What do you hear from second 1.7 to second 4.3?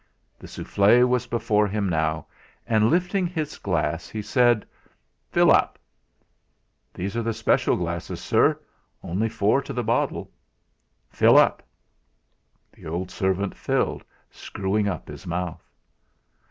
now, and lifting his glass, he